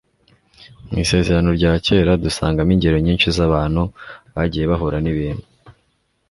mu 0.89 0.95
isezerano 1.03 1.49
rya 1.57 1.73
kera, 1.85 2.11
dusangamo 2.23 2.71
ingero 2.75 2.97
nyinshi 3.05 3.27
z'abantu 3.37 3.81
bagiye 4.33 4.65
bahura 4.71 4.97
n'ibintu 5.01 5.45